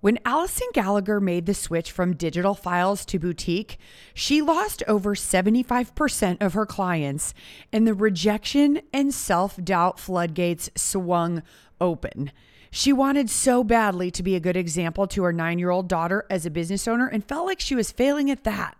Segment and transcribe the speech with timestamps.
[0.00, 3.78] When Allison Gallagher made the switch from digital files to boutique,
[4.14, 7.34] she lost over 75% of her clients,
[7.70, 11.42] and the rejection and self doubt floodgates swung
[11.82, 12.32] open.
[12.70, 16.24] She wanted so badly to be a good example to her nine year old daughter
[16.30, 18.78] as a business owner and felt like she was failing at that.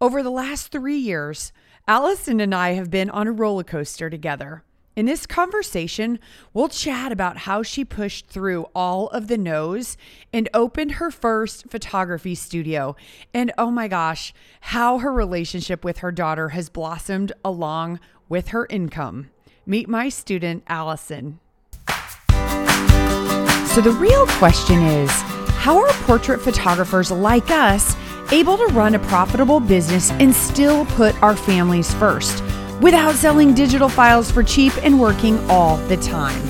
[0.00, 1.52] Over the last three years,
[1.86, 4.62] Allison and I have been on a roller coaster together.
[4.96, 6.18] In this conversation,
[6.54, 9.98] we'll chat about how she pushed through all of the no's
[10.32, 12.96] and opened her first photography studio.
[13.34, 14.32] And oh my gosh,
[14.62, 19.28] how her relationship with her daughter has blossomed along with her income.
[19.66, 21.40] Meet my student, Allison.
[23.74, 25.10] So, the real question is
[25.58, 27.94] how are portrait photographers like us
[28.32, 32.42] able to run a profitable business and still put our families first?
[32.80, 36.42] Without selling digital files for cheap and working all the time.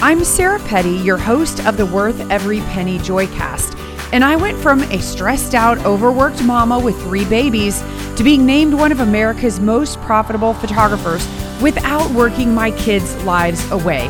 [0.00, 3.76] I'm Sarah Petty, your host of the Worth Every Penny Joycast,
[4.12, 7.80] and I went from a stressed out, overworked mama with three babies
[8.16, 11.26] to being named one of America's most profitable photographers
[11.60, 14.08] without working my kids' lives away.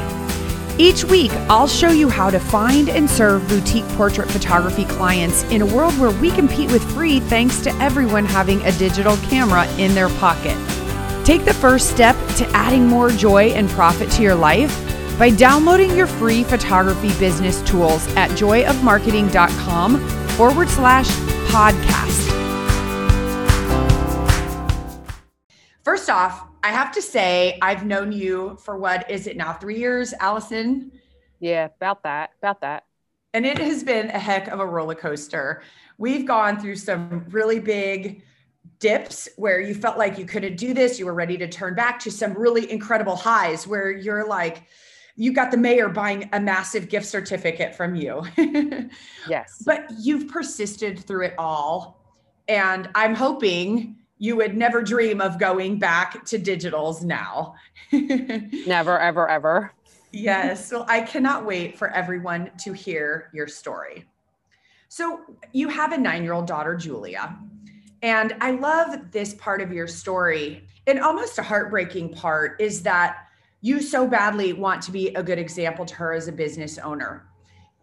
[0.78, 5.62] Each week, I'll show you how to find and serve boutique portrait photography clients in
[5.62, 9.94] a world where we compete with free thanks to everyone having a digital camera in
[9.94, 10.54] their pocket.
[11.26, 14.70] Take the first step to adding more joy and profit to your life
[15.18, 21.08] by downloading your free photography business tools at joyofmarketing.com forward slash
[21.48, 22.30] podcast.
[25.82, 29.80] First off, I have to say, I've known you for what is it now, three
[29.80, 30.92] years, Allison?
[31.40, 32.84] Yeah, about that, about that.
[33.34, 35.64] And it has been a heck of a roller coaster.
[35.98, 38.22] We've gone through some really big,
[38.78, 41.98] dips where you felt like you couldn't do this, you were ready to turn back
[42.00, 44.64] to some really incredible highs where you're like,
[45.16, 48.22] you got the mayor buying a massive gift certificate from you.
[49.28, 49.62] yes.
[49.64, 52.02] But you've persisted through it all.
[52.48, 57.54] And I'm hoping you would never dream of going back to digitals now.
[57.92, 59.72] never, ever, ever.
[60.12, 60.66] yes.
[60.66, 64.04] So I cannot wait for everyone to hear your story.
[64.88, 65.20] So
[65.52, 67.38] you have a nine year old daughter, Julia.
[68.02, 70.66] And I love this part of your story.
[70.86, 73.26] And almost a heartbreaking part is that
[73.60, 77.26] you so badly want to be a good example to her as a business owner.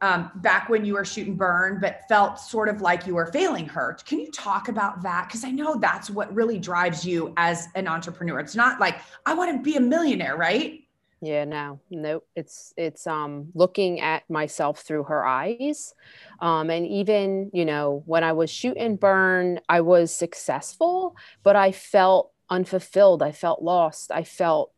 [0.02, 3.28] Um, back when you were shoot and burn, but felt sort of like you were
[3.28, 3.98] failing her.
[4.06, 5.28] Can you talk about that?
[5.28, 8.40] Because I know that's what really drives you as an entrepreneur.
[8.40, 10.83] It's not like I want to be a millionaire, right?
[11.24, 15.94] Yeah, no, no It's it's um looking at myself through her eyes.
[16.42, 21.56] Um, and even, you know, when I was shoot and burn, I was successful, but
[21.56, 23.24] I felt unfulfilled.
[23.24, 24.12] I felt lost.
[24.12, 24.74] I felt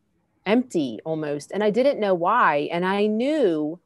[0.46, 1.50] empty almost.
[1.50, 2.68] And I didn't know why.
[2.70, 3.80] And I knew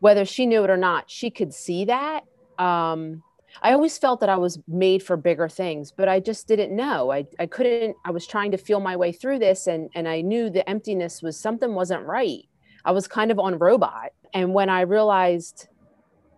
[0.00, 2.24] whether she knew it or not, she could see that.
[2.58, 3.22] Um,
[3.60, 7.12] I always felt that I was made for bigger things, but I just didn't know.
[7.12, 10.22] I, I couldn't, I was trying to feel my way through this and, and I
[10.22, 12.48] knew the emptiness was something wasn't right.
[12.84, 14.12] I was kind of on robot.
[14.32, 15.68] And when I realized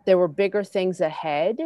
[0.07, 1.59] there were bigger things ahead,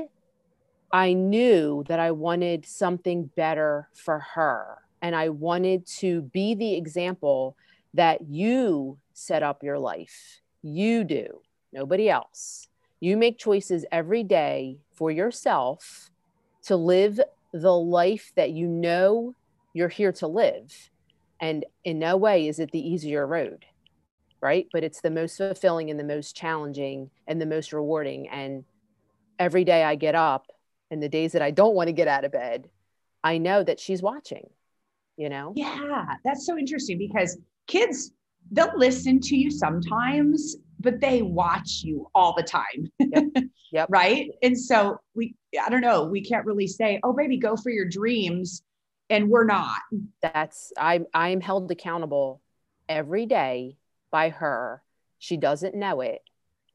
[0.93, 4.79] I knew that I wanted something better for her.
[5.03, 7.57] And I wanted to be the example
[7.95, 10.41] that you set up your life.
[10.63, 11.41] You do,
[11.73, 12.69] nobody else.
[13.01, 16.11] You make choices every day for yourself
[16.65, 17.21] to live
[17.53, 19.33] the life that you know
[19.73, 20.91] you're here to live.
[21.41, 23.65] And in no way is it the easier road,
[24.41, 24.67] right?
[24.73, 28.29] But it's the most fulfilling and the most challenging and the most rewarding.
[28.29, 28.65] And
[29.39, 30.47] every day I get up
[30.91, 32.69] and the days that I don't want to get out of bed,
[33.23, 34.51] I know that she's watching,
[35.17, 35.53] you know?
[35.55, 37.39] Yeah, that's so interesting because
[37.69, 38.11] kids,
[38.51, 42.91] they'll listen to you sometimes but they watch you all the time.
[42.99, 43.25] Yep.
[43.73, 43.89] yep.
[43.91, 44.31] right.
[44.43, 47.87] And so we, I don't know, we can't really say, oh, baby, go for your
[47.87, 48.63] dreams.
[49.11, 49.81] And we're not.
[50.21, 52.43] That's, I'm, I am held accountable
[52.89, 53.79] every day
[54.11, 54.83] by her.
[55.19, 56.21] She doesn't know it,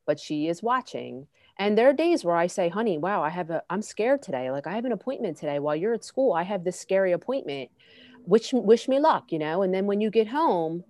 [0.05, 1.27] but she is watching.
[1.57, 4.49] And there are days where I say, honey, wow, I have a, I'm scared today.
[4.49, 6.33] Like I have an appointment today while you're at school.
[6.33, 7.69] I have this scary appointment.
[8.25, 9.61] Wish, wish me luck, you know?
[9.61, 10.83] And then when you get home,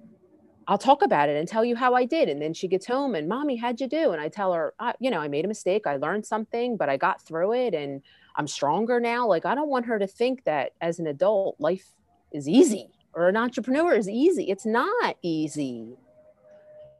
[0.68, 2.30] I'll talk about it and tell you how I did.
[2.30, 4.12] And then she gets home and mommy, how'd you do?
[4.12, 5.86] And I tell her, I, you know, I made a mistake.
[5.86, 8.01] I learned something, but I got through it and
[8.36, 9.27] I'm stronger now.
[9.27, 11.86] Like, I don't want her to think that as an adult, life
[12.31, 14.50] is easy or an entrepreneur is easy.
[14.50, 15.98] It's not easy.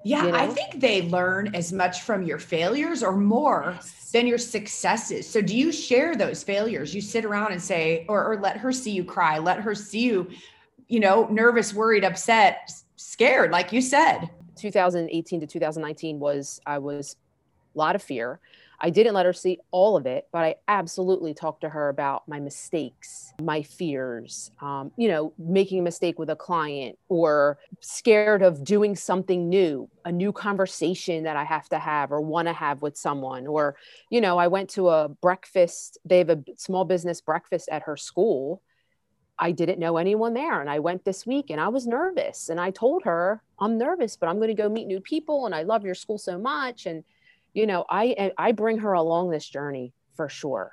[0.06, 0.38] Yeah, you know?
[0.38, 4.12] I think they learn as much from your failures or more yes.
[4.12, 5.30] than your successes.
[5.30, 6.94] So, do you share those failures?
[6.94, 10.01] You sit around and say, or, or let her see you cry, let her see
[10.01, 10.30] you,
[10.89, 12.69] you know, nervous, worried, upset,
[13.13, 14.27] scared, like you said.
[14.56, 17.15] 2018 to 2019 was I was
[17.75, 18.39] a lot of fear.
[18.80, 22.27] I didn't let her see all of it, but I absolutely talked to her about
[22.27, 28.42] my mistakes, my fears, um, you know, making a mistake with a client or scared
[28.42, 32.54] of doing something new, a new conversation that I have to have or want to
[32.54, 33.48] have with someone.
[33.48, 33.77] Or,
[34.10, 37.95] you know, I went to a breakfast, they have a small business breakfast at her
[37.95, 38.62] school.
[39.43, 40.61] I didn't know anyone there.
[40.61, 42.49] And I went this week and I was nervous.
[42.49, 45.45] And I told her, I'm nervous, but I'm going to go meet new people.
[45.45, 46.85] And I love your school so much.
[46.85, 47.03] And
[47.53, 50.71] you know i eh, i bring her along this journey for sure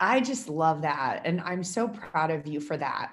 [0.00, 3.12] i just love that and i'm so proud of you for that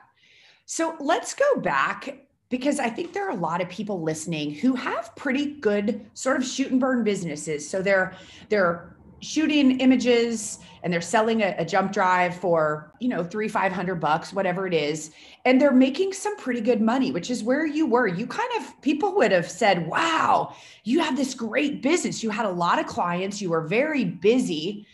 [0.66, 2.18] so let's go back
[2.50, 6.38] because i think there are a lot of people listening who have pretty good sort
[6.38, 8.14] of shoot and burn businesses so they're
[8.50, 13.72] they're shooting images and they're selling a, a, jump drive for you know three five
[13.72, 15.12] hundred bucks whatever it is
[15.46, 18.08] and they're making some pretty good money which is where you were.
[18.08, 20.54] You kind of people would have said wow
[20.84, 22.22] you have this great business.
[22.24, 23.42] You had a lot of clients.
[23.42, 24.86] You were very busy.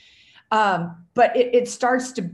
[0.52, 2.30] Um, but it, it starts to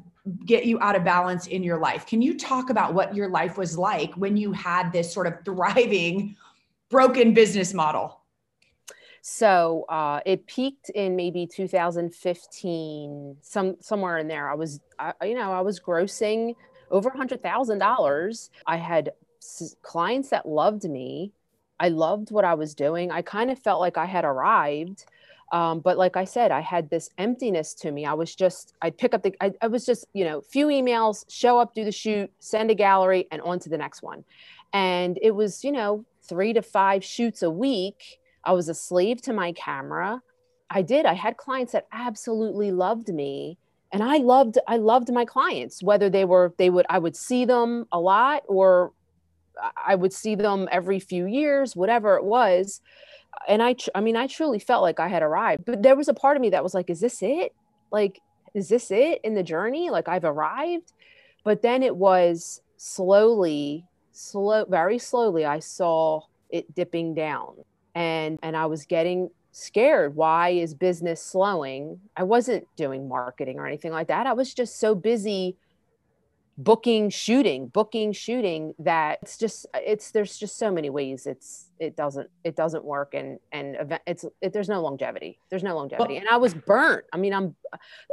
[0.46, 2.06] get you out of balance in your life.
[2.06, 5.36] Can you talk about what your life was like when you had this sort of
[5.46, 6.36] thriving
[6.90, 8.22] broken business model
[9.27, 14.51] so uh, it peaked in maybe 2015, some somewhere in there.
[14.51, 16.54] I was, I, you know, I was grossing
[16.92, 18.51] over a hundred thousand dollars.
[18.68, 19.13] I had
[19.81, 21.31] clients that loved me.
[21.80, 23.10] I loved what I was doing.
[23.10, 25.06] I kind of felt like I had arrived.
[25.51, 28.06] Um, but like I said, I had this emptiness to me.
[28.06, 31.25] I was just, I'd pick up the, I, I was just, you know, few emails,
[31.30, 34.24] show up, do the shoot, send a gallery, and on to the next one.
[34.72, 39.22] And it was, you know, three to five shoots a week I was a slave
[39.24, 40.22] to my camera.
[40.70, 41.06] I did.
[41.06, 43.58] I had clients that absolutely loved me
[43.96, 47.46] and I loved I loved my clients whether they were they would I would see
[47.46, 48.92] them a lot or
[49.88, 52.82] I would see them every few years whatever it was
[53.48, 56.14] and I I mean I truly felt like I had arrived but there was a
[56.14, 57.54] part of me that was like is this it
[57.90, 58.20] like
[58.54, 60.92] is this it in the journey like I've arrived
[61.46, 67.56] but then it was slowly slow very slowly I saw it dipping down
[67.96, 70.16] and and I was getting scared.
[70.16, 72.00] Why is business slowing?
[72.16, 74.28] I wasn't doing marketing or anything like that.
[74.28, 75.56] I was just so busy
[76.58, 81.98] booking shooting booking shooting that it's just it's there's just so many ways it's it
[81.98, 86.16] doesn't it doesn't work and and event, it's it, there's no longevity there's no longevity
[86.16, 87.54] and i was burnt i mean i'm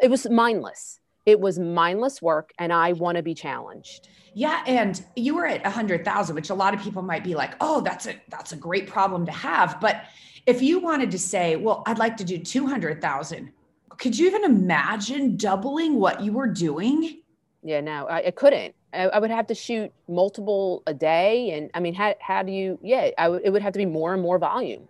[0.02, 4.08] it was mindless it was mindless work and i want to be challenged.
[4.34, 7.34] Yeah and you were at a hundred thousand which a lot of people might be
[7.34, 10.04] like oh that's a that's a great problem to have but
[10.46, 13.52] if you wanted to say well i'd like to do 200000
[13.98, 17.20] could you even imagine doubling what you were doing?
[17.62, 18.74] Yeah no i, I couldn't.
[18.94, 22.52] I, I, would have to shoot multiple a day and i mean how, how do
[22.52, 24.88] you yeah I w- it would have to be more and more volume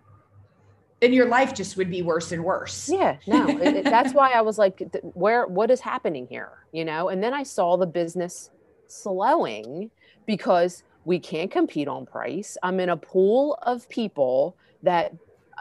[1.03, 2.89] and your life just would be worse and worse.
[2.89, 4.81] Yeah, no, it, it, that's why I was like,
[5.15, 6.65] where, what is happening here?
[6.73, 8.51] You know, and then I saw the business
[8.87, 9.91] slowing
[10.27, 12.57] because we can't compete on price.
[12.63, 15.13] I'm in a pool of people that,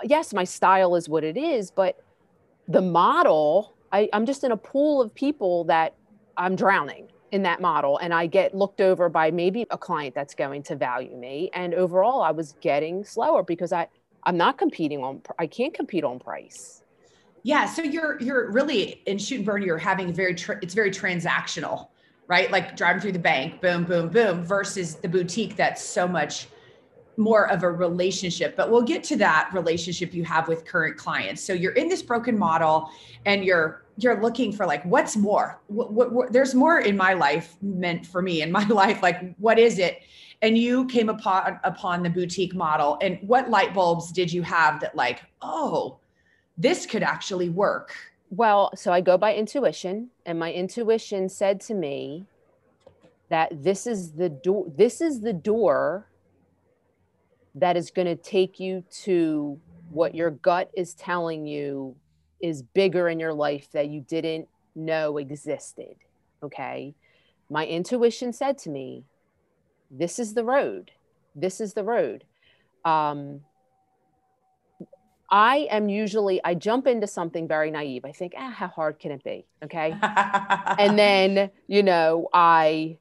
[0.03, 2.03] yes, my style is what it is, but
[2.67, 5.95] the model, I, I'm just in a pool of people that
[6.37, 10.35] I'm drowning in that model and I get looked over by maybe a client that's
[10.35, 11.49] going to value me.
[11.53, 13.87] And overall, I was getting slower because I,
[14.23, 16.83] I'm not competing on, I can't compete on price.
[17.43, 17.65] Yeah.
[17.65, 21.87] So you're, you're really in shoot and burn, you're having very, tra- it's very transactional,
[22.27, 22.51] right?
[22.51, 26.47] Like driving through the bank, boom, boom, boom, versus the boutique that's so much
[27.17, 28.55] more of a relationship.
[28.55, 31.43] But we'll get to that relationship you have with current clients.
[31.43, 32.89] So you're in this broken model
[33.25, 35.59] and you're, you're looking for like, what's more?
[35.67, 39.01] What, what, what, there's more in my life meant for me in my life.
[39.01, 40.01] Like, what is it?
[40.41, 42.97] And you came upon upon the boutique model.
[43.01, 45.97] And what light bulbs did you have that like oh
[46.57, 47.95] this could actually work?
[48.29, 52.25] Well so i go by intuition and my intuition said to me
[53.29, 56.07] that this is the door this is the door
[57.55, 61.93] that is going to take you to what your gut is telling you
[62.39, 65.95] is bigger in your life that you didn't know existed
[66.43, 66.93] okay?
[67.49, 69.03] My intuition said to me
[69.91, 70.91] this is the road.
[71.35, 72.23] This is the road.
[72.85, 73.41] Um,
[75.29, 78.03] I am usually, I jump into something very naive.
[78.05, 79.45] I think, ah, how hard can it be?
[79.63, 79.95] Okay.
[80.01, 82.97] and then, you know, I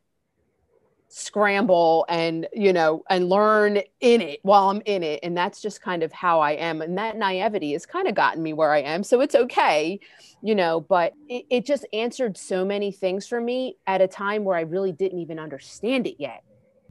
[1.09, 5.21] scramble and, you know, and learn in it while I'm in it.
[5.25, 6.83] And that's just kind of how I am.
[6.83, 9.03] And that naivety has kind of gotten me where I am.
[9.03, 9.99] So it's okay,
[10.41, 14.45] you know, but it, it just answered so many things for me at a time
[14.45, 16.45] where I really didn't even understand it yet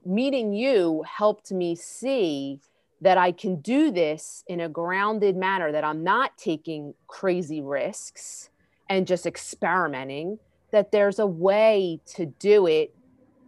[0.05, 2.59] meeting you helped me see
[3.01, 8.49] that I can do this in a grounded manner, that I'm not taking crazy risks
[8.89, 10.39] and just experimenting,
[10.71, 12.93] that there's a way to do it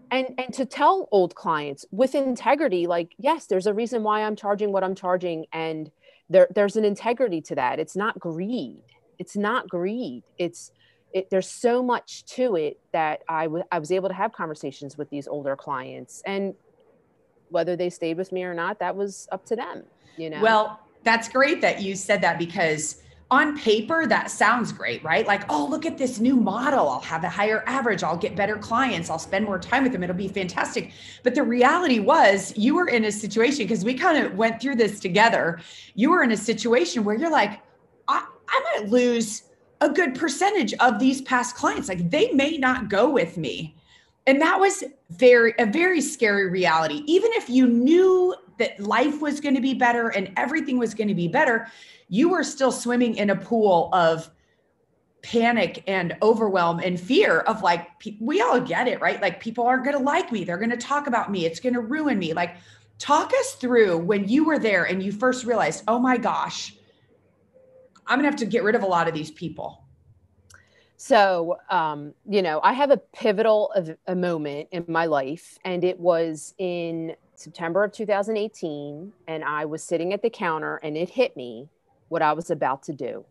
[0.09, 4.35] and and to tell old clients with integrity like yes there's a reason why i'm
[4.35, 5.89] charging what i'm charging and
[6.31, 7.79] there there's an integrity to that.
[7.79, 8.83] It's not greed.
[9.19, 10.23] It's not greed.
[10.37, 10.71] It's
[11.13, 14.97] it, there's so much to it that I, w- I was able to have conversations
[14.97, 16.53] with these older clients and
[17.49, 19.83] whether they stayed with me or not that was up to them
[20.17, 20.41] you know?
[20.41, 23.01] Well that's great that you said that because
[23.31, 25.25] on paper that sounds great right?
[25.25, 26.89] Like oh look at this new model.
[26.89, 28.03] I'll have a higher average.
[28.03, 29.09] I'll get better clients.
[29.09, 30.03] I'll spend more time with them.
[30.03, 30.91] It'll be fantastic.
[31.23, 34.75] But the reality was you were in a situation because we kind of went through
[34.75, 35.59] this together.
[35.95, 37.61] You were in a situation where you're like
[38.07, 39.43] I, I might lose
[39.81, 41.89] a good percentage of these past clients.
[41.89, 43.75] Like they may not go with me.
[44.27, 47.03] And that was very a very scary reality.
[47.07, 51.07] Even if you knew that life was going to be better and everything was going
[51.07, 51.67] to be better
[52.11, 54.29] you were still swimming in a pool of
[55.23, 57.87] panic and overwhelm and fear of like
[58.19, 59.21] we all get it right?
[59.21, 60.43] Like people aren't going to like me.
[60.43, 61.45] They're going to talk about me.
[61.45, 62.33] It's going to ruin me.
[62.33, 62.57] Like
[62.99, 66.75] talk us through when you were there and you first realized oh my gosh
[68.07, 69.83] I'm going to have to get rid of a lot of these people.
[70.97, 75.83] So, um, you know, I have a pivotal of a moment in my life, and
[75.83, 79.11] it was in September of 2018.
[79.27, 81.69] And I was sitting at the counter, and it hit me
[82.09, 83.25] what I was about to do.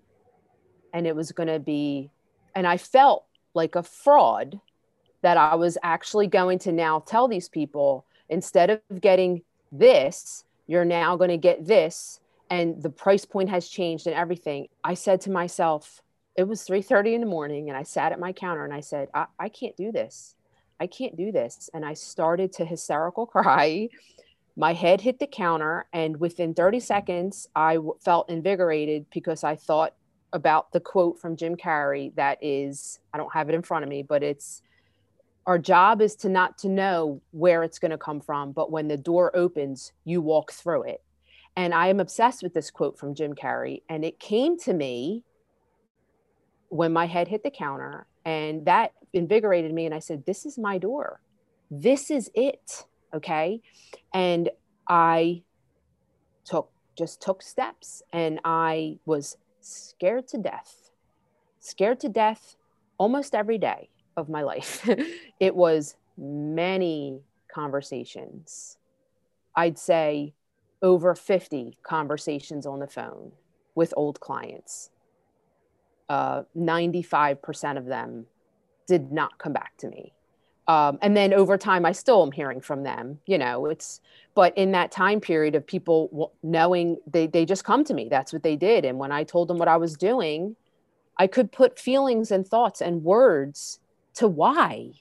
[0.93, 2.11] And it was going to be,
[2.57, 4.59] and I felt like a fraud
[5.23, 10.85] that I was actually going to now tell these people instead of getting this, you're
[10.85, 15.21] now going to get this and the price point has changed and everything i said
[15.21, 16.03] to myself
[16.37, 19.09] it was 3.30 in the morning and i sat at my counter and i said
[19.15, 20.35] I, I can't do this.
[20.79, 21.69] I can't do this.
[21.75, 23.89] And i started to hysterical cry.
[24.57, 29.57] My head hit the counter and within 30 seconds I w- felt invigorated because i
[29.57, 29.95] thought
[30.33, 33.89] about the quote from jim carrey that is i don't have it in front of
[33.89, 34.63] me but it's
[35.47, 38.87] our job is to not to know where it's going to come from but when
[38.87, 41.03] the door opens you walk through it
[41.57, 43.83] and I am obsessed with this quote from Jim Carrey.
[43.89, 45.25] And it came to me
[46.69, 49.87] when my head hit the counter, and that invigorated me.
[49.87, 51.21] And I said, This is my door.
[51.71, 52.85] This is it.
[53.15, 53.61] Okay.
[54.15, 54.51] And
[54.89, 55.43] I
[56.45, 60.91] took just took steps and I was scared to death,
[61.61, 62.57] scared to death
[62.99, 64.89] almost every day of my life.
[65.41, 67.21] it was many
[67.53, 68.77] conversations.
[69.57, 70.35] I'd say
[70.83, 73.33] over 50 conversations on the phone
[73.75, 74.91] with old clients.
[76.09, 78.27] Uh, 95% of them
[78.87, 80.13] did not come back to me.
[80.67, 84.01] Um, and then over time, I still am hearing from them, you know, it's,
[84.35, 88.33] but in that time period of people knowing they, they just come to me, that's
[88.33, 88.85] what they did.
[88.85, 90.55] And when I told them what I was doing,
[91.19, 93.81] I could put feelings and thoughts and words
[94.15, 94.93] to why,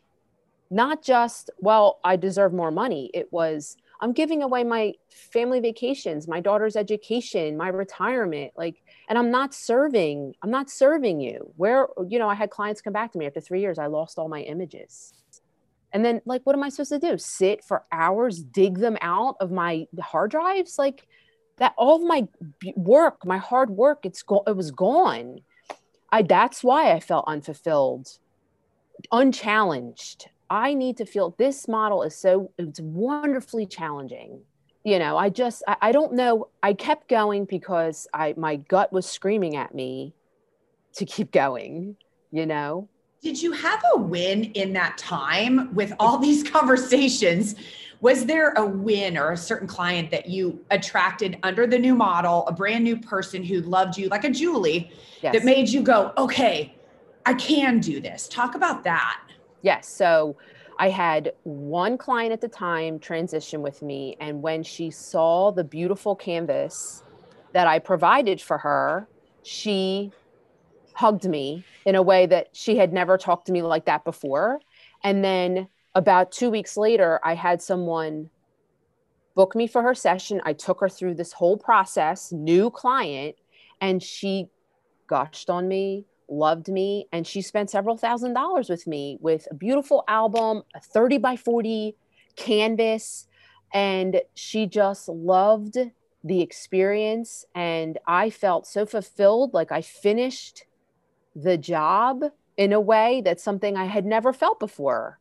[0.71, 3.11] not just, well, I deserve more money.
[3.13, 9.17] It was, I'm giving away my family vacations, my daughter's education, my retirement, like, and
[9.17, 11.51] I'm not serving, I'm not serving you.
[11.57, 14.17] Where, you know, I had clients come back to me after three years, I lost
[14.17, 15.13] all my images.
[15.91, 17.17] And then, like, what am I supposed to do?
[17.17, 20.77] Sit for hours, dig them out of my hard drives?
[20.77, 21.05] Like,
[21.57, 22.27] that all of my
[22.75, 25.41] work, my hard work, it's go- it was gone.
[26.11, 28.17] I that's why I felt unfulfilled,
[29.11, 30.29] unchallenged.
[30.49, 34.41] I need to feel this model is so it's wonderfully challenging.
[34.83, 36.47] You know, I just I, I don't know.
[36.63, 40.13] I kept going because I my gut was screaming at me
[40.93, 41.97] to keep going,
[42.31, 42.87] you know.
[43.21, 47.55] Did you have a win in that time with all these conversations?
[48.01, 52.47] Was there a win or a certain client that you attracted under the new model,
[52.47, 54.89] a brand new person who loved you like a Julie
[55.21, 55.33] yes.
[55.33, 56.73] that made you go, okay,
[57.25, 58.29] I can do this?
[58.29, 59.19] Talk about that.
[59.61, 59.87] Yes.
[59.87, 60.37] So
[60.77, 64.15] I had one client at the time transition with me.
[64.19, 67.03] And when she saw the beautiful canvas
[67.53, 69.07] that I provided for her,
[69.43, 70.11] she
[70.93, 74.59] hugged me in a way that she had never talked to me like that before.
[75.03, 78.29] And then about two weeks later, I had someone
[79.35, 80.41] book me for her session.
[80.43, 83.35] I took her through this whole process, new client,
[83.81, 84.47] and she
[85.07, 89.53] gushed on me, loved me and she spent several thousand dollars with me with a
[89.53, 91.95] beautiful album a 30 by 40
[92.35, 93.27] canvas
[93.73, 95.77] and she just loved
[96.23, 100.65] the experience and i felt so fulfilled like i finished
[101.35, 102.23] the job
[102.57, 105.19] in a way that's something i had never felt before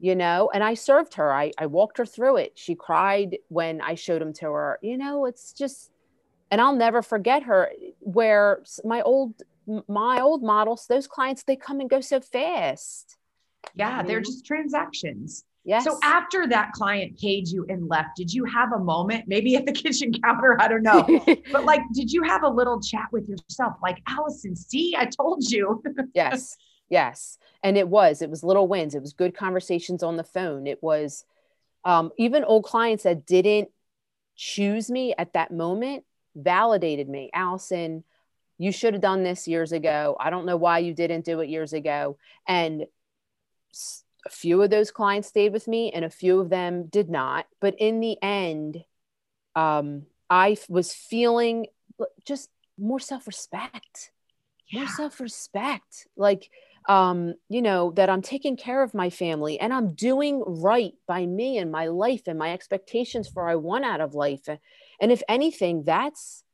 [0.00, 1.32] you know, and I served her.
[1.32, 2.52] I, I walked her through it.
[2.54, 4.78] She cried when I showed them to her.
[4.80, 5.90] You know, it's just,
[6.50, 9.42] and I'll never forget her where my old
[9.86, 13.16] my old models those clients they come and go so fast
[13.74, 15.84] yeah they're just transactions Yes.
[15.84, 19.66] So after that client paid you and left, did you have a moment, maybe at
[19.66, 20.56] the kitchen counter?
[20.58, 21.02] I don't know.
[21.52, 23.74] but like, did you have a little chat with yourself?
[23.82, 25.82] Like, Allison, see, I told you.
[26.14, 26.56] yes.
[26.88, 27.38] Yes.
[27.62, 28.94] And it was, it was little wins.
[28.94, 30.66] It was good conversations on the phone.
[30.66, 31.24] It was
[31.84, 33.68] um, even old clients that didn't
[34.34, 37.30] choose me at that moment validated me.
[37.32, 38.04] Allison,
[38.58, 40.16] you should have done this years ago.
[40.20, 42.18] I don't know why you didn't do it years ago.
[42.46, 42.86] And
[44.26, 47.46] a few of those clients stayed with me and a few of them did not.
[47.60, 48.84] But in the end,
[49.54, 51.66] um, I was feeling
[52.24, 54.12] just more self respect,
[54.68, 54.80] yeah.
[54.80, 56.06] more self respect.
[56.16, 56.50] Like,
[56.88, 61.26] um, you know, that I'm taking care of my family and I'm doing right by
[61.26, 64.48] me and my life and my expectations for I want out of life.
[65.00, 66.44] And if anything, that's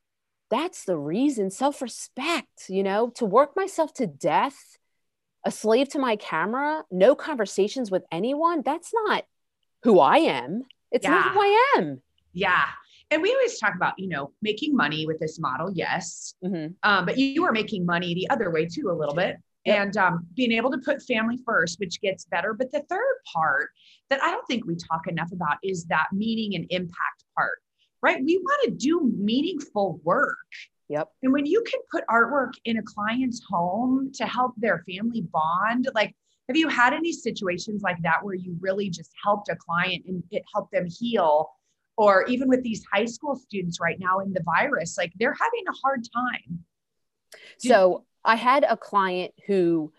[0.49, 4.79] that's the reason self-respect, you know, to work myself to death
[5.47, 9.25] a slave to my camera, no conversations with anyone, that's not
[9.85, 10.65] who I am.
[10.91, 11.11] It's yeah.
[11.11, 12.03] not who I am.
[12.33, 12.65] Yeah.
[13.13, 16.35] And we always talk about, you know, making money with this model, yes.
[16.45, 16.73] Mm-hmm.
[16.83, 19.37] Um, but you, are making money the other way too, a little bit.
[19.65, 19.79] Yep.
[19.79, 22.53] And um, being able to put family first, which gets better.
[22.53, 23.71] But the third part
[24.11, 27.61] that I don't think we talk enough about is that meaning and impact part,
[28.07, 28.23] right?
[28.25, 30.37] We want to do meaningful work.
[30.89, 31.09] Yep.
[31.25, 35.89] And when you can put artwork in a client's home to help their family bond,
[35.93, 36.15] like,
[36.47, 40.23] have you had any situations like that where you really just helped a client and
[40.31, 41.51] it helped them heal?
[41.97, 45.65] Or even with these high school students right now in the virus, like they're having
[45.69, 46.65] a hard time.
[47.59, 49.93] So I had a client who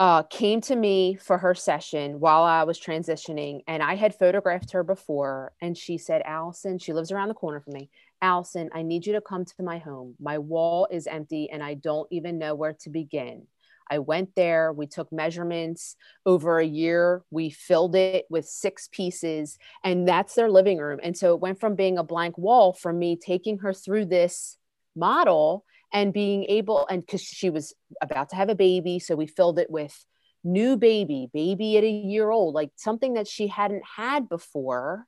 [0.00, 4.72] uh, came to me for her session while I was transitioning, and I had photographed
[4.72, 5.52] her before.
[5.60, 7.90] And she said, Allison, she lives around the corner from me.
[8.22, 10.14] Allison, I need you to come to my home.
[10.18, 13.46] My wall is empty, and I don't even know where to begin.
[13.90, 19.58] I went there, we took measurements over a year, we filled it with six pieces,
[19.84, 21.00] and that's their living room.
[21.02, 24.56] And so it went from being a blank wall from me taking her through this
[24.96, 29.26] model and being able and because she was about to have a baby so we
[29.26, 30.04] filled it with
[30.42, 35.06] new baby baby at a year old like something that she hadn't had before.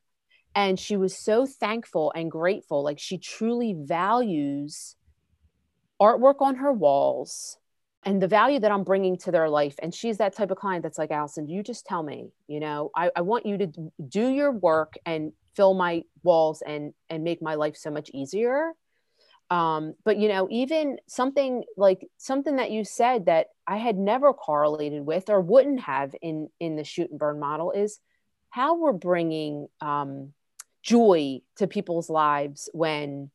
[0.55, 4.95] And she was so thankful and grateful like she truly values
[5.99, 7.57] artwork on her walls
[8.03, 9.75] and the value that i'm bringing to their life.
[9.81, 12.91] And she's that type of client that's like allison you just tell me you know
[12.95, 13.67] i, I want you to
[14.07, 18.73] do your work and fill my walls and and make my life so much easier
[19.49, 24.33] um, but you know even something like something that you said that i had never
[24.33, 27.99] correlated with or wouldn't have in in the shoot and burn model is
[28.53, 30.31] how we're bringing um,
[30.83, 33.31] joy to people's lives when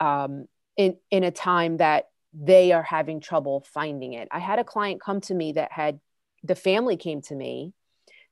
[0.00, 4.28] um, in in a time that they are having trouble finding it.
[4.30, 5.98] I had a client come to me that had
[6.42, 7.72] the family came to me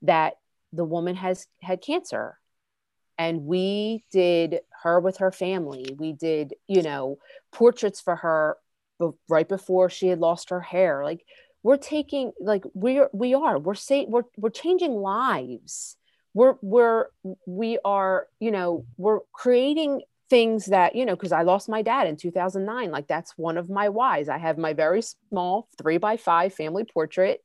[0.02, 0.34] that
[0.72, 2.38] the woman has had cancer
[3.18, 5.94] and we did her with her family.
[5.98, 7.18] We did you know
[7.52, 8.56] portraits for her
[9.28, 11.04] right before she had lost her hair.
[11.04, 11.24] Like
[11.62, 15.96] we're taking like we're we are we're say we're we're changing lives.
[16.34, 17.06] We're we're
[17.46, 22.06] we are you know we're creating things that you know because i lost my dad
[22.06, 24.28] in 2009 like that's one of my whys.
[24.28, 27.40] I have my very small three by five family portrait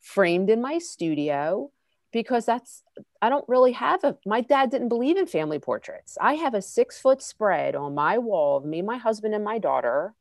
[0.00, 1.70] framed in my studio
[2.12, 2.82] because that's
[3.20, 6.16] I don't really have a my dad didn't believe in family portraits.
[6.20, 9.58] I have a six foot spread on my wall of me, my husband, and my
[9.58, 10.14] daughter.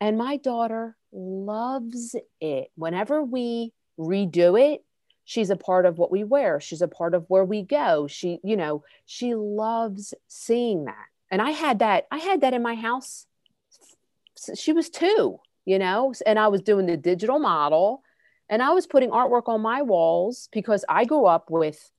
[0.00, 2.70] And my daughter loves it.
[2.74, 4.84] Whenever we redo it,
[5.24, 6.60] she's a part of what we wear.
[6.60, 8.06] She's a part of where we go.
[8.06, 11.06] She, you know, she loves seeing that.
[11.30, 13.26] And I had that, I had that in my house.
[14.54, 18.02] She was two, you know, and I was doing the digital model
[18.48, 21.90] and I was putting artwork on my walls because I grew up with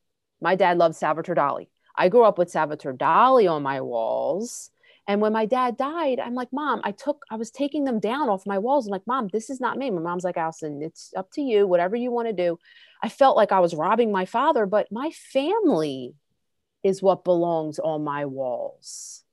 [0.41, 1.67] my dad loved Salvatore Dali.
[1.95, 4.69] I grew up with Salvatore Dali on my walls.
[5.07, 8.27] And when my dad died, I'm like, Mom, I took, I was taking them down
[8.27, 8.87] off my walls.
[8.87, 9.91] I'm like, Mom, this is not me.
[9.91, 12.57] My mom's like, Allison, it's up to you, whatever you want to do.
[13.03, 16.15] I felt like I was robbing my father, but my family
[16.83, 19.23] is what belongs on my walls.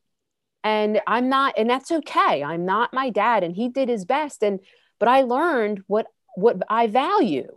[0.63, 2.43] And I'm not, and that's okay.
[2.43, 4.43] I'm not my dad, and he did his best.
[4.43, 4.61] And,
[4.99, 7.49] but I learned what what I value.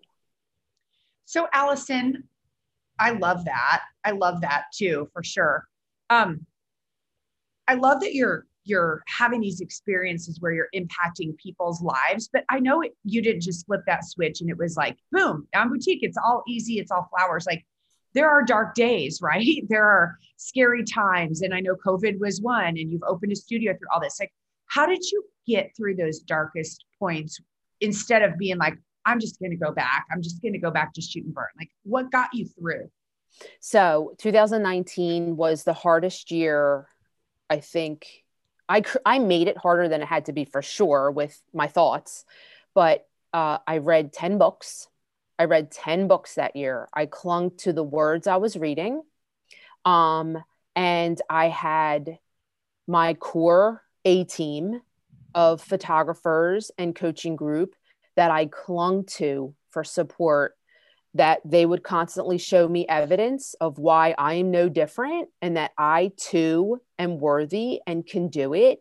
[1.25, 2.23] So, Allison,
[2.99, 3.81] I love that.
[4.03, 5.65] I love that too, for sure.
[6.09, 6.45] Um,
[7.67, 12.29] I love that you're you're having these experiences where you're impacting people's lives.
[12.33, 15.47] But I know it, you didn't just flip that switch and it was like, boom,
[15.55, 17.45] on boutique, it's all easy, it's all flowers.
[17.45, 17.63] Like
[18.15, 19.63] there are dark days, right?
[19.69, 21.41] There are scary times.
[21.41, 24.19] And I know COVID was one, and you've opened a studio through all this.
[24.19, 24.33] Like,
[24.67, 27.39] how did you get through those darkest points
[27.81, 30.05] instead of being like, I'm just going to go back.
[30.11, 31.45] I'm just going to go back to shoot and burn.
[31.57, 32.89] Like, what got you through?
[33.59, 36.87] So 2019 was the hardest year,
[37.49, 38.07] I think.
[38.67, 42.25] I, I made it harder than it had to be for sure with my thoughts,
[42.73, 44.87] but uh, I read 10 books.
[45.37, 46.87] I read 10 books that year.
[46.93, 49.03] I clung to the words I was reading.
[49.83, 50.43] Um,
[50.75, 52.17] and I had
[52.87, 54.81] my core A team
[55.35, 57.75] of photographers and coaching group
[58.15, 60.55] that I clung to for support
[61.13, 65.71] that they would constantly show me evidence of why I am no different and that
[65.77, 68.79] I too am worthy and can do it.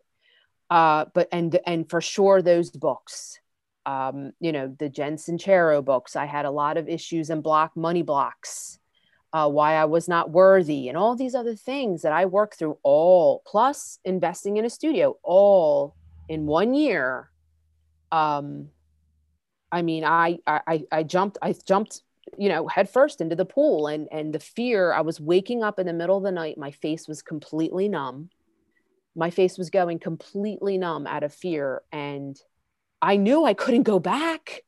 [0.69, 3.39] Uh, but and and for sure those books,
[3.85, 6.15] um, you know, the Jen Sincero books.
[6.15, 8.79] I had a lot of issues and block money blocks,
[9.31, 12.77] uh, why I was not worthy, and all these other things that I worked through.
[12.83, 15.95] All plus investing in a studio, all
[16.27, 17.29] in one year.
[18.11, 18.69] Um,
[19.71, 22.01] I mean, I I I jumped I jumped
[22.37, 25.79] you know head first into the pool and and the fear i was waking up
[25.79, 28.29] in the middle of the night my face was completely numb.
[29.15, 32.39] My face was going completely numb out of fear and
[33.01, 34.61] i knew i couldn't go back.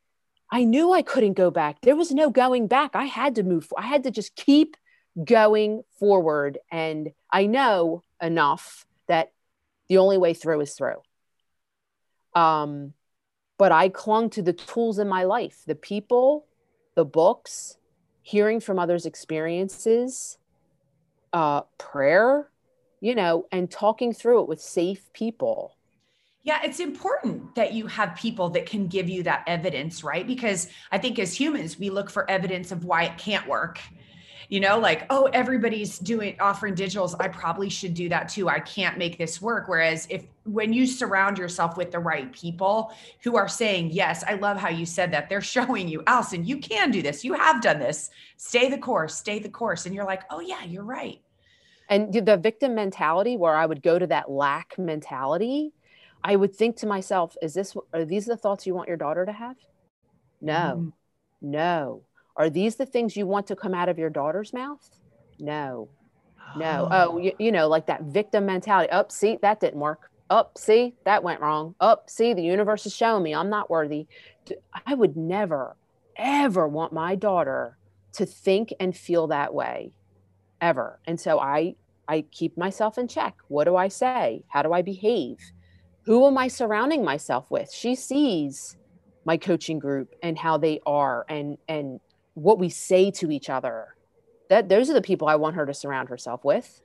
[0.49, 1.81] I knew i couldn't go back.
[1.81, 2.91] There was no going back.
[2.95, 4.77] I had to move i had to just keep
[5.23, 9.31] going forward and i know enough that
[9.89, 11.01] the only way through is through
[12.37, 12.93] um
[13.57, 16.47] but i clung to the tools in my life the people
[16.97, 17.77] the books,
[18.23, 20.39] hearing from others' experiences,
[21.31, 22.49] uh, prayer,
[22.99, 25.77] you know, and talking through it with safe people.
[26.41, 30.25] Yeah, it's important that you have people that can give you that evidence, right?
[30.25, 33.79] Because I think as humans, we look for evidence of why it can't work
[34.49, 37.15] you know like oh everybody's doing offering digitals.
[37.19, 38.49] I probably should do that too.
[38.49, 39.67] I can't make this work.
[39.67, 44.33] Whereas if when you surround yourself with the right people who are saying yes i
[44.35, 47.23] love how you said that they're showing you allison you can do this.
[47.23, 48.09] You have done this.
[48.37, 49.15] Stay the course.
[49.15, 49.85] Stay the course.
[49.85, 51.19] And you're like oh yeah you're right.
[51.89, 55.73] And the victim mentality where i would go to that lack mentality
[56.23, 59.25] i would think to myself is this are these the thoughts you want your daughter
[59.25, 59.55] to have?
[60.41, 60.75] No.
[60.77, 60.93] Mm.
[61.41, 62.03] no
[62.37, 64.89] are these the things you want to come out of your daughter's mouth?
[65.39, 65.89] No,
[66.55, 66.87] no.
[66.91, 68.89] Oh, oh you, you know, like that victim mentality.
[68.91, 70.11] Up, oh, see, that didn't work.
[70.29, 71.75] Up, oh, see, that went wrong.
[71.79, 74.07] Up, oh, see, the universe is showing me I'm not worthy.
[74.85, 75.75] I would never,
[76.15, 77.77] ever want my daughter
[78.13, 79.93] to think and feel that way,
[80.61, 80.99] ever.
[81.05, 81.75] And so I,
[82.07, 83.35] I keep myself in check.
[83.47, 84.43] What do I say?
[84.47, 85.37] How do I behave?
[86.05, 87.71] Who am I surrounding myself with?
[87.71, 88.77] She sees
[89.25, 91.99] my coaching group and how they are and and
[92.37, 93.95] what we say to each other
[94.49, 96.81] that those are the people i want her to surround herself with.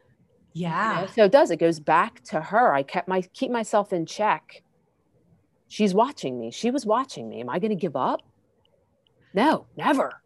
[0.55, 1.01] Yeah.
[1.01, 1.13] You know?
[1.13, 2.75] so it does it goes back to her.
[2.75, 4.63] I kept my keep myself in check.
[5.69, 6.51] She's watching me.
[6.51, 7.41] She was watching me.
[7.41, 8.21] Am i going to give up?
[9.35, 10.23] No never.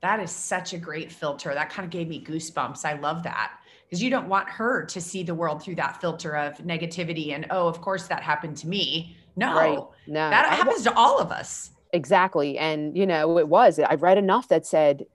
[0.00, 1.54] That is such a great filter.
[1.54, 2.84] That kind of gave me goosebumps.
[2.84, 3.52] I love that.
[3.84, 7.46] Because you don't want her to see the world through that filter of negativity and
[7.50, 9.16] oh of course that happened to me.
[9.36, 9.54] No.
[9.54, 9.78] Right.
[10.06, 10.30] no.
[10.30, 12.58] That happens to all of us exactly.
[12.58, 13.78] And you know it was.
[13.78, 15.06] I read enough that said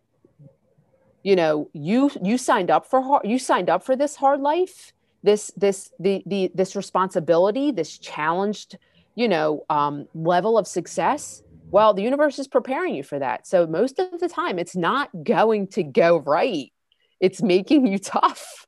[1.23, 4.93] you know you you signed up for hard, you signed up for this hard life
[5.23, 8.77] this this the the this responsibility this challenged
[9.15, 11.41] you know um, level of success.
[11.69, 13.45] Well the universe is preparing you for that.
[13.47, 16.71] So most of the time it's not going to go right.
[17.19, 18.65] It's making you tough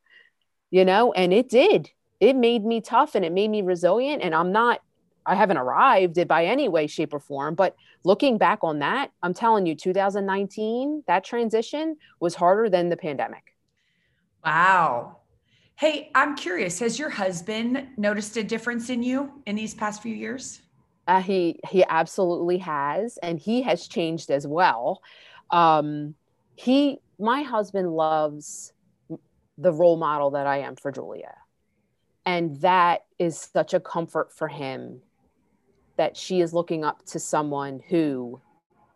[0.72, 1.91] you know and it did.
[2.19, 4.22] It made me tough and it made me resilient.
[4.22, 4.82] And i'm not
[5.30, 7.54] I haven't arrived it by any way, shape, or form.
[7.54, 12.98] But looking back on that, I'm telling you, 2019, that transition was harder than the
[12.98, 13.56] pandemic.
[14.44, 15.18] Wow.
[15.76, 16.80] Hey, I'm curious.
[16.80, 20.62] Has your husband noticed a difference in you in these past few years?
[21.08, 25.02] Uh, he he absolutely has, and he has changed as well.
[25.52, 26.15] Um,
[26.56, 28.74] he, my husband, loves
[29.60, 31.36] the role model that I am for Julia,
[32.26, 35.02] and that is such a comfort for him
[35.99, 38.41] that she is looking up to someone who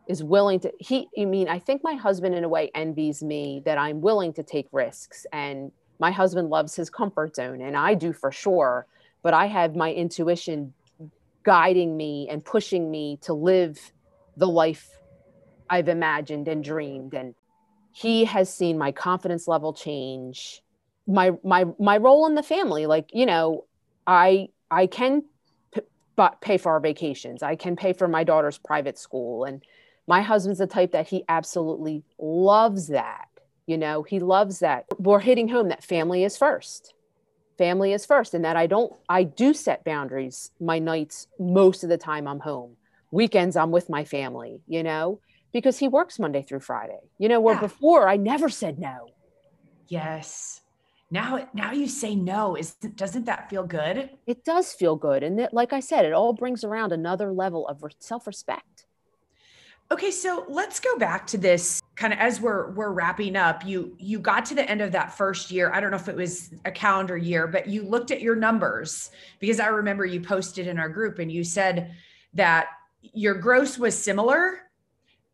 [0.07, 3.61] is willing to he i mean i think my husband in a way envies me
[3.65, 7.93] that i'm willing to take risks and my husband loves his comfort zone and i
[7.93, 8.87] do for sure
[9.21, 10.73] but i have my intuition
[11.43, 13.93] guiding me and pushing me to live
[14.35, 14.89] the life
[15.69, 17.13] i've imagined and dreamed.
[17.13, 17.35] And
[17.91, 20.61] he has seen my confidence level change
[21.07, 22.85] my my my role in the family.
[22.85, 23.65] Like you know
[24.07, 25.23] I I can
[26.17, 27.43] p- pay for our vacations.
[27.43, 29.63] I can pay for my daughter's private school and
[30.07, 33.27] my husband's the type that he absolutely loves that.
[33.65, 34.85] You know, he loves that.
[34.97, 36.93] We're hitting home that family is first.
[37.57, 41.89] Family is first and that I don't I do set boundaries my nights most of
[41.89, 42.75] the time I'm home.
[43.11, 45.19] Weekends I'm with my family, you know,
[45.53, 46.99] because he works Monday through Friday.
[47.19, 47.61] You know, where yeah.
[47.61, 49.07] before I never said no.
[49.87, 50.62] Yes
[51.13, 54.09] now now you say no is doesn't that feel good?
[54.25, 57.67] It does feel good and that, like i said it all brings around another level
[57.67, 58.85] of self-respect.
[59.91, 63.95] Okay so let's go back to this kind of as we're we're wrapping up you
[63.99, 66.51] you got to the end of that first year i don't know if it was
[66.65, 70.79] a calendar year but you looked at your numbers because i remember you posted in
[70.79, 71.91] our group and you said
[72.33, 72.65] that
[73.01, 74.61] your gross was similar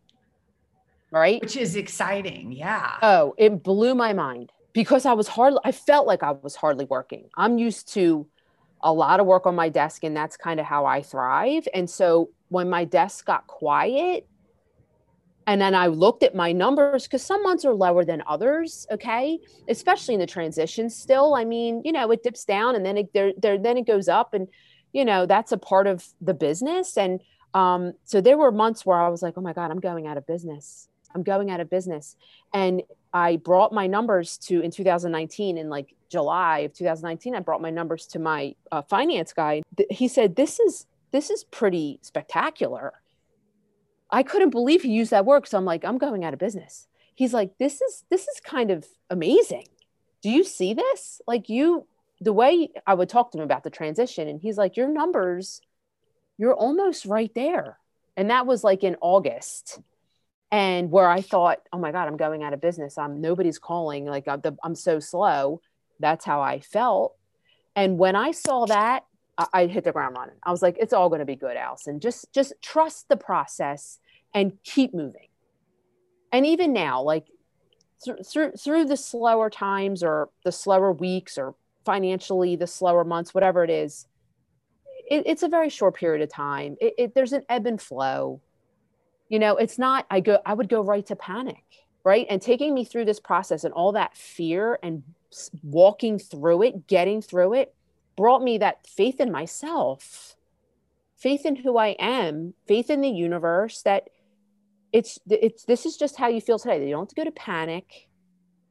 [1.10, 1.40] Right?
[1.40, 2.52] Which is exciting.
[2.52, 2.96] Yeah.
[3.00, 6.86] Oh, it blew my mind because I was hardly, I felt like I was hardly
[6.86, 7.30] working.
[7.36, 8.26] I'm used to
[8.82, 11.66] a lot of work on my desk, and that's kind of how I thrive.
[11.72, 14.26] And so when my desk got quiet,
[15.46, 18.86] and then I looked at my numbers because some months are lower than others.
[18.90, 20.90] Okay, especially in the transition.
[20.90, 23.86] Still, I mean, you know, it dips down and then it there, there then it
[23.86, 24.48] goes up, and
[24.94, 27.20] you know that's a part of the business and
[27.52, 30.16] um, so there were months where i was like oh my god i'm going out
[30.16, 30.88] of business.
[31.16, 32.16] I'm going out of business.
[32.54, 37.60] And i brought my numbers to in 2019 in like july of 2019 i brought
[37.60, 39.62] my numbers to my uh, finance guy.
[39.90, 42.92] He said this is this is pretty spectacular.
[44.10, 46.88] I couldn't believe he used that word so i'm like i'm going out of business.
[47.14, 49.66] He's like this is this is kind of amazing.
[50.22, 51.20] Do you see this?
[51.26, 51.86] Like you
[52.24, 55.60] the way I would talk to him about the transition, and he's like, Your numbers,
[56.38, 57.78] you're almost right there.
[58.16, 59.80] And that was like in August.
[60.50, 62.96] And where I thought, oh my God, I'm going out of business.
[62.96, 64.04] I'm nobody's calling.
[64.04, 65.60] Like I'm, so slow.
[65.98, 67.16] That's how I felt.
[67.74, 69.04] And when I saw that,
[69.36, 70.36] I, I hit the ground running.
[70.44, 71.98] I was like, it's all going to be good, Allison.
[71.98, 73.98] Just, just trust the process
[74.32, 75.28] and keep moving.
[76.32, 77.26] And even now, like
[78.04, 83.34] through, through, through the slower times or the slower weeks or financially the slower months
[83.34, 84.06] whatever it is
[85.06, 86.76] it, it's a very short period of time.
[86.80, 88.40] It, it, there's an ebb and flow.
[89.28, 91.64] You know it's not i go i would go right to panic
[92.04, 92.26] right?
[92.28, 95.02] And taking me through this process and all that fear and
[95.62, 97.74] walking through it getting through it
[98.14, 100.36] brought me that faith in myself
[101.16, 104.10] faith in who i am faith in the universe that
[104.92, 106.86] it's it's this is just how you feel today.
[106.86, 108.08] You don't have to go to panic.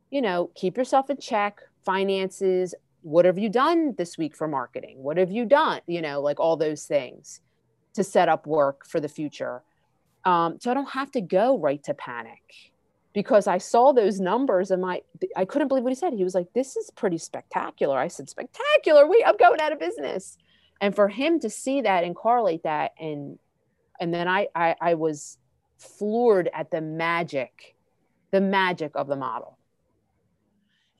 [0.10, 2.73] You know keep yourself in check finances
[3.04, 5.04] what have you done this week for marketing?
[5.04, 5.82] What have you done?
[5.88, 7.42] You know, like all those things
[7.94, 9.62] to set up work for the future.
[10.26, 12.42] Um, so I don't have to go right to panic
[13.13, 15.02] because I saw those numbers and my
[15.36, 16.13] I couldn't believe what he said.
[16.13, 19.06] He was like, "This is pretty spectacular." I said, "Spectacular?
[19.06, 20.38] We I'm going out of business."
[20.82, 23.38] And for him to see that and correlate that, and
[24.00, 25.38] and then I I, I was
[25.78, 27.76] floored at the magic,
[28.32, 29.58] the magic of the model.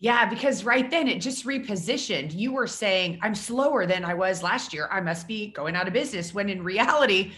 [0.04, 2.36] Yeah, because right then it just repositioned.
[2.36, 4.90] You were saying, I'm slower than I was last year.
[4.92, 6.34] I must be going out of business.
[6.34, 7.32] When in reality,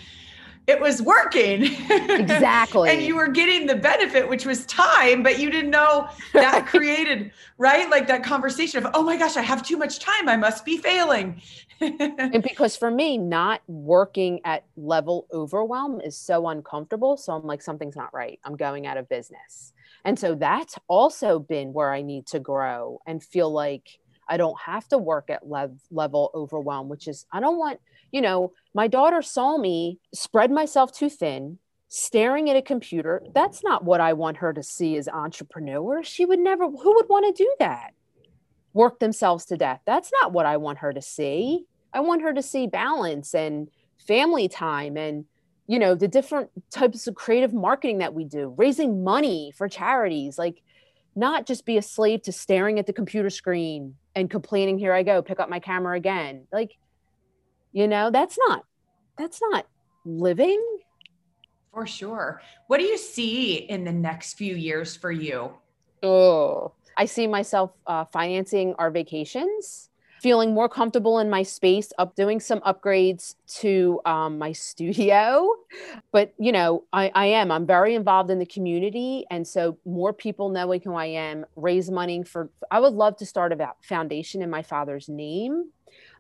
[0.66, 1.66] it was working.
[2.16, 2.90] Exactly.
[2.90, 7.32] and you were getting the benefit, which was time, but you didn't know that created,
[7.60, 7.88] right?
[7.88, 10.28] Like that conversation of, oh my gosh, I have too much time.
[10.28, 11.40] I must be failing.
[11.82, 17.16] and because for me, not working at level overwhelm is so uncomfortable.
[17.16, 18.40] So I'm like, something's not right.
[18.44, 19.72] I'm going out of business.
[20.06, 24.60] And so that's also been where I need to grow and feel like I don't
[24.62, 27.80] have to work at lev- level overwhelm, which is, I don't want,
[28.12, 33.24] you know, my daughter saw me spread myself too thin, staring at a computer.
[33.34, 36.04] That's not what I want her to see as entrepreneur.
[36.04, 37.94] She would never, who would want to do that?
[38.74, 39.82] Work themselves to death.
[39.86, 41.66] That's not what I want her to see.
[41.94, 45.26] I want her to see balance and family time and
[45.68, 50.38] you know the different types of creative marketing that we do raising money for charities
[50.38, 50.62] like
[51.16, 55.04] not just be a slave to staring at the computer screen and complaining here i
[55.04, 56.48] go pick up my camera again.
[56.52, 56.78] Like
[57.72, 58.64] you know that's not
[59.18, 59.68] that's not
[60.06, 60.64] living.
[61.74, 62.42] For sure.
[62.68, 65.52] What do you see in the next few years for you?
[66.02, 69.90] Oh I see myself uh, financing our vacations
[70.22, 75.48] feeling more comfortable in my space, up doing some upgrades to um, my studio.
[76.12, 77.52] But you know, I, I am.
[77.52, 81.92] I'm very involved in the community, and so more people knowing who I am, raise
[81.92, 82.50] money for.
[82.72, 85.72] I would love to start a foundation in my father's name.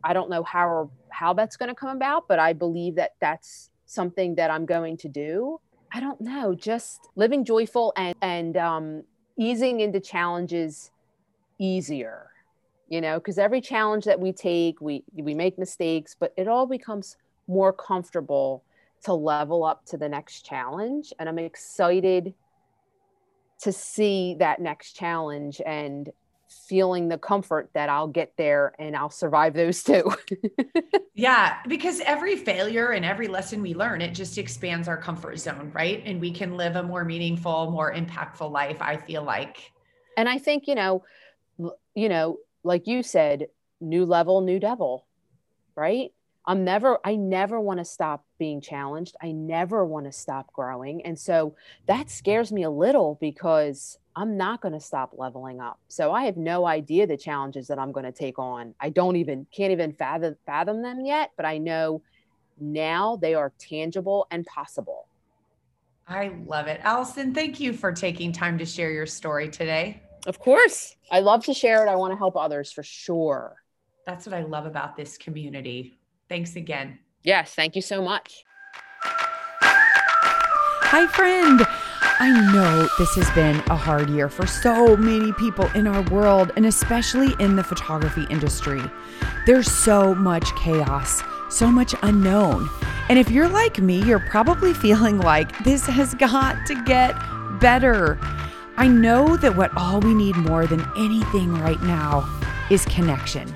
[0.03, 3.15] I don't know how or how that's going to come about, but I believe that
[3.19, 5.59] that's something that I'm going to do.
[5.93, 9.03] I don't know, just living joyful and and um,
[9.37, 10.91] easing into challenges
[11.57, 12.31] easier
[12.87, 16.65] you know because every challenge that we take we we make mistakes but it all
[16.65, 17.17] becomes
[17.47, 18.63] more comfortable
[19.03, 22.33] to level up to the next challenge and i'm excited
[23.61, 26.11] to see that next challenge and
[26.67, 30.11] feeling the comfort that I'll get there and I'll survive those too.
[31.15, 35.71] yeah, because every failure and every lesson we learn, it just expands our comfort zone,
[35.73, 36.01] right?
[36.05, 39.71] And we can live a more meaningful, more impactful life, I feel like.
[40.17, 41.03] And I think, you know,
[41.93, 43.47] you know, like you said,
[43.79, 45.05] new level, new devil,
[45.75, 46.11] right?
[46.47, 49.15] I'm never, I never want to stop being challenged.
[49.21, 51.05] I never want to stop growing.
[51.05, 51.55] And so
[51.87, 55.79] that scares me a little because I'm not going to stop leveling up.
[55.87, 58.73] So I have no idea the challenges that I'm going to take on.
[58.79, 62.01] I don't even, can't even fathom, fathom them yet, but I know
[62.59, 65.07] now they are tangible and possible.
[66.07, 66.79] I love it.
[66.83, 70.01] Allison, thank you for taking time to share your story today.
[70.25, 70.95] Of course.
[71.11, 71.89] I love to share it.
[71.89, 73.55] I want to help others for sure.
[74.05, 75.97] That's what I love about this community.
[76.29, 76.99] Thanks again.
[77.23, 78.43] Yes, thank you so much.
[80.87, 81.65] Hi, friend.
[82.19, 86.51] I know this has been a hard year for so many people in our world,
[86.55, 88.81] and especially in the photography industry.
[89.45, 92.69] There's so much chaos, so much unknown.
[93.09, 97.15] And if you're like me, you're probably feeling like this has got to get
[97.59, 98.17] better.
[98.77, 102.27] I know that what all we need more than anything right now
[102.69, 103.53] is connection.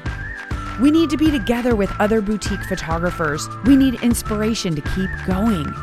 [0.79, 3.49] We need to be together with other boutique photographers.
[3.65, 5.73] We need inspiration to keep going.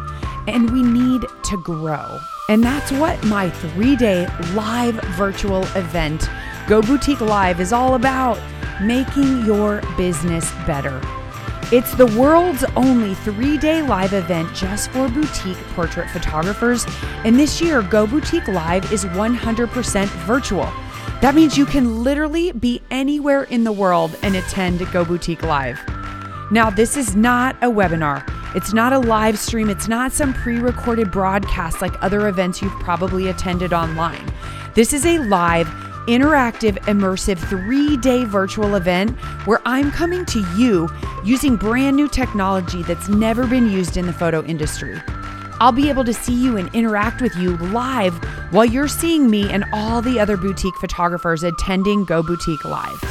[0.49, 2.19] And we need to grow.
[2.49, 6.31] And that's what my three day live virtual event,
[6.67, 8.39] Go Boutique Live, is all about
[8.81, 10.99] making your business better.
[11.73, 16.87] It's the world's only three day live event just for boutique portrait photographers.
[17.25, 20.73] And this year, Go Boutique Live is 100% virtual.
[21.21, 25.81] That means you can literally be anywhere in the world and attend Go Boutique Live.
[26.53, 28.23] Now, this is not a webinar.
[28.55, 29.69] It's not a live stream.
[29.69, 34.33] It's not some pre recorded broadcast like other events you've probably attended online.
[34.75, 35.67] This is a live
[36.07, 39.11] interactive, immersive three day virtual event
[39.47, 40.89] where I'm coming to you
[41.27, 44.97] using brand new technology that's never been used in the photo industry.
[45.59, 48.15] I'll be able to see you and interact with you live
[48.53, 53.03] while you're seeing me and all the other boutique photographers attending Go Boutique Live.